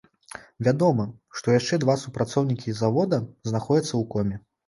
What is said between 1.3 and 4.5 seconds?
што яшчэ два супрацоўнікі завода знаходзяцца ў коме.